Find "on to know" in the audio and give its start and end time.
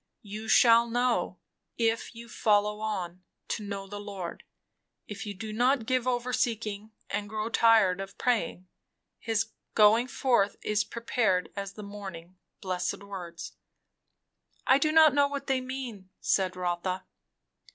2.79-3.85